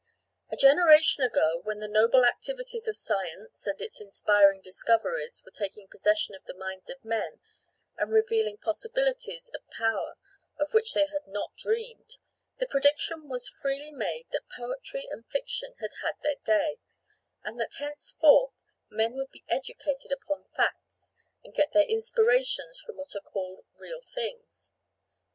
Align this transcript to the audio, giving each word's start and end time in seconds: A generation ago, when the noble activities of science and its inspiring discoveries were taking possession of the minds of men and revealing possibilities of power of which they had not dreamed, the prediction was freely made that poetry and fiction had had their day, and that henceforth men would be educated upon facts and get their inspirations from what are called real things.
A 0.51 0.55
generation 0.57 1.21
ago, 1.23 1.61
when 1.63 1.77
the 1.77 1.87
noble 1.87 2.25
activities 2.25 2.87
of 2.87 2.97
science 2.97 3.67
and 3.67 3.79
its 3.79 4.01
inspiring 4.01 4.59
discoveries 4.59 5.43
were 5.45 5.51
taking 5.51 5.87
possession 5.87 6.33
of 6.33 6.43
the 6.45 6.55
minds 6.55 6.89
of 6.89 7.05
men 7.05 7.39
and 7.97 8.11
revealing 8.11 8.57
possibilities 8.57 9.49
of 9.53 9.61
power 9.69 10.15
of 10.57 10.73
which 10.73 10.95
they 10.95 11.05
had 11.05 11.27
not 11.27 11.55
dreamed, 11.55 12.17
the 12.57 12.65
prediction 12.65 13.29
was 13.29 13.47
freely 13.47 13.91
made 13.91 14.25
that 14.31 14.49
poetry 14.49 15.07
and 15.11 15.27
fiction 15.27 15.75
had 15.79 15.91
had 16.01 16.15
their 16.23 16.37
day, 16.45 16.79
and 17.43 17.59
that 17.59 17.75
henceforth 17.77 18.53
men 18.89 19.13
would 19.13 19.29
be 19.29 19.45
educated 19.49 20.11
upon 20.11 20.45
facts 20.55 21.11
and 21.43 21.53
get 21.53 21.73
their 21.73 21.83
inspirations 21.85 22.79
from 22.79 22.97
what 22.97 23.15
are 23.15 23.21
called 23.21 23.65
real 23.77 24.01
things. 24.01 24.73